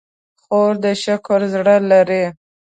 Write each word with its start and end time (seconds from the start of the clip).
خور 0.43 0.73
د 0.83 0.85
شکر 1.03 1.39
زړه 1.53 1.75
لري. 1.91 2.25